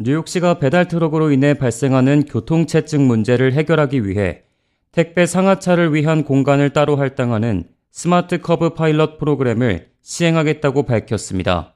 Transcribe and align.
뉴욕시가 0.00 0.58
배달 0.58 0.88
트럭으로 0.88 1.30
인해 1.30 1.54
발생하는 1.54 2.24
교통체증 2.24 3.06
문제를 3.06 3.52
해결하기 3.52 4.08
위해 4.08 4.42
택배 4.90 5.24
상하차를 5.24 5.94
위한 5.94 6.24
공간을 6.24 6.70
따로 6.70 6.96
할당하는 6.96 7.64
smart 7.92 8.40
curb 8.40 8.70
파일럿 8.70 9.18
프로그램을 9.18 9.90
시행하겠다고 10.02 10.82
밝혔습니다. 10.82 11.74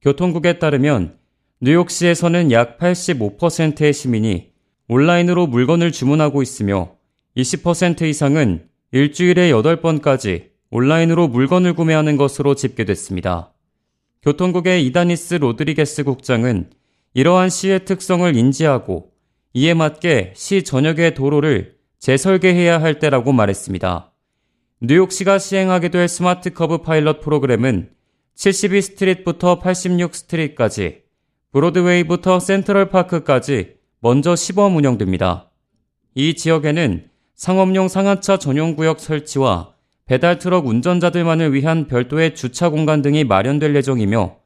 교통국에 0.00 0.58
따르면 0.58 1.18
뉴욕시에서는 1.60 2.50
약 2.50 2.78
85%의 2.78 3.92
시민이 3.92 4.52
온라인으로 4.88 5.46
물건을 5.46 5.92
주문하고 5.92 6.40
있으며 6.40 6.96
20% 7.36 8.02
이상은 8.02 8.68
일주일에 8.92 9.50
8번까지 9.52 10.48
온라인으로 10.70 11.28
물건을 11.28 11.74
구매하는 11.74 12.16
것으로 12.16 12.54
집계됐습니다. 12.54 13.52
교통국의 14.22 14.86
이다니스 14.86 15.34
로드리게스 15.34 16.04
국장은 16.04 16.70
이러한 17.12 17.50
시의 17.50 17.84
특성을 17.84 18.36
인지하고 18.36 19.10
이에 19.52 19.74
맞게 19.74 20.34
시 20.36 20.62
전역의 20.62 21.14
도로를 21.14 21.74
재설계해야 21.98 22.80
할 22.80 23.00
때라고 23.00 23.32
말했습니다. 23.32 24.12
뉴욕시가 24.82 25.38
시행하게 25.38 25.88
될 25.88 26.06
smart 26.06 26.50
curb 26.50 26.78
파일럿 26.78 27.20
프로그램은 27.20 27.90
72 28.36 28.80
Street부터 28.80 29.58
86 29.58 30.14
Street까지, 30.14 31.02
브로드웨이부터 31.52 32.40
센트럴 32.40 32.88
파크까지 32.88 33.74
먼저 33.98 34.36
시범 34.36 34.76
운영됩니다. 34.76 35.50
이 36.14 36.34
지역에는 36.34 37.10
상업용 37.34 37.88
상하차 37.88 38.38
전용 38.38 38.76
구역 38.76 39.00
설치와 39.00 39.74
배달 40.06 40.38
트럭 40.38 40.66
운전자들만을 40.66 41.52
위한 41.52 41.86
별도의 41.86 42.34
주차 42.34 42.70
공간 42.70 43.02
등이 43.02 43.24
마련될 43.24 43.74
예정이며 43.76 44.39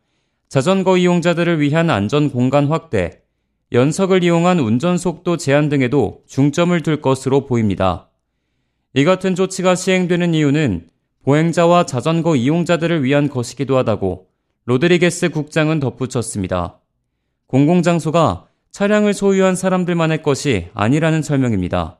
자전거 0.48 0.96
이용자들을 0.96 1.60
위한 1.60 1.90
안전 1.90 2.30
공간 2.30 2.66
확대, 2.66 3.22
연석을 3.72 4.22
이용한 4.22 4.60
운전 4.60 4.98
속도 4.98 5.36
제한 5.36 5.68
등에도 5.68 6.22
중점을 6.28 6.78
둘 6.82 7.00
것으로 7.00 7.46
보입니다. 7.46 8.10
이 8.94 9.04
같은 9.04 9.34
조치가 9.34 9.74
시행되는 9.74 10.34
이유는 10.34 10.88
보행자와 11.24 11.86
자전거 11.86 12.36
이용자들을 12.36 13.02
위한 13.02 13.28
것이기도 13.28 13.76
하다고 13.78 14.28
로드리게스 14.66 15.30
국장은 15.30 15.80
덧붙였습니다. 15.80 16.80
공공장소가 17.48 18.46
차량을 18.70 19.14
소유한 19.14 19.56
사람들만의 19.56 20.22
것이 20.22 20.68
아니라는 20.74 21.22
설명입니다. 21.22 21.98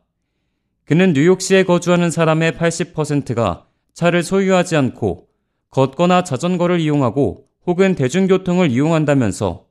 그는 0.85 1.13
뉴욕시에 1.13 1.65
거주하는 1.65 2.11
사람의 2.11 2.53
80%가 2.53 3.67
차를 3.95 4.23
소유하지 4.23 4.77
않고 4.77 5.29
걷거나 5.71 6.25
자전거를 6.25 6.81
이용하고 6.81 7.47
혹은 7.67 7.95
대중교통을 7.95 8.71
이용한다면서 8.71 9.65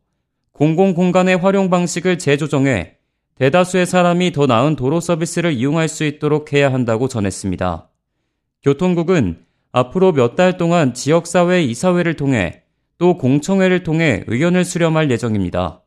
공공공간의 0.53 1.37
활용 1.37 1.69
방식을 1.69 2.17
재조정해 2.17 2.97
대다수의 3.35 3.85
사람이 3.85 4.31
더 4.31 4.45
나은 4.45 4.75
도로 4.75 4.99
서비스를 4.99 5.53
이용할 5.53 5.87
수 5.87 6.03
있도록 6.03 6.53
해야 6.53 6.71
한다고 6.71 7.07
전했습니다. 7.07 7.89
교통국은 8.63 9.43
앞으로 9.71 10.11
몇 10.11 10.35
달 10.35 10.57
동안 10.57 10.93
지역사회 10.93 11.63
이사회를 11.63 12.15
통해 12.15 12.63
또 12.99 13.17
공청회를 13.17 13.83
통해 13.83 14.23
의견을 14.27 14.65
수렴할 14.65 15.09
예정입니다. 15.09 15.81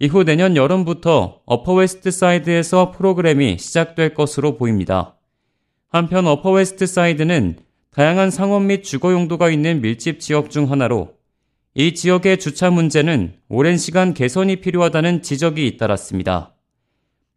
이후 0.00 0.24
내년 0.24 0.56
여름부터 0.56 1.42
어퍼웨스트 1.44 2.10
사이드에서 2.10 2.90
프로그램이 2.90 3.58
시작될 3.58 4.14
것으로 4.14 4.56
보입니다. 4.56 5.16
한편 5.88 6.26
어퍼웨스트 6.26 6.86
사이드는 6.86 7.58
다양한 7.90 8.30
상업 8.30 8.62
및 8.62 8.82
주거 8.82 9.12
용도가 9.12 9.50
있는 9.50 9.82
밀집 9.82 10.18
지역 10.18 10.50
중 10.50 10.70
하나로 10.70 11.14
이 11.74 11.94
지역의 11.94 12.38
주차 12.38 12.70
문제는 12.70 13.32
오랜 13.48 13.78
시간 13.78 14.12
개선이 14.12 14.56
필요하다는 14.56 15.22
지적이 15.22 15.66
잇따랐습니다. 15.66 16.54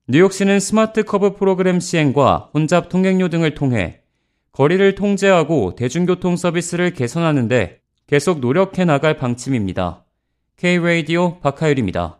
뉴욕시는 0.09 0.59
smart 0.59 1.03
curb 1.03 1.35
프로그램 1.35 1.79
시행과 1.79 2.49
혼잡 2.53 2.89
통행료 2.89 3.29
등을 3.29 3.55
통해 3.55 4.01
거리를 4.51 4.93
통제하고 4.95 5.75
대중교통 5.75 6.35
서비스를 6.35 6.91
개선하는데 6.91 7.79
계속 8.07 8.41
노력해 8.41 8.83
나갈 8.83 9.15
방침입니다. 9.15 10.03
K-Radio 10.57 11.39
박하율입니다. 11.39 12.19